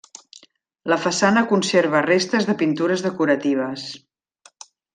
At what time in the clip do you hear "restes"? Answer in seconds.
2.07-2.47